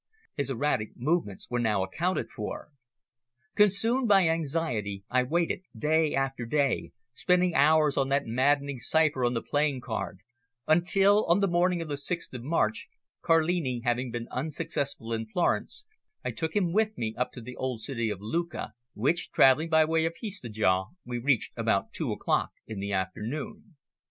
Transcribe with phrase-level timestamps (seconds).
[0.33, 2.69] His erratic movements were now accounted for.
[3.55, 9.35] Consumed by anxiety I waited day after day, spending hours on that maddening cipher on
[9.35, 10.21] the playing card,
[10.65, 12.87] until, on the morning of the 6th of March,
[13.21, 15.85] Carlini having been unsuccessful in Florence,
[16.25, 19.85] I took him with me up to the old city of Lucca, which, travelling by
[19.85, 23.75] way of Pistoja, we reached about two o'clock in the afternoon.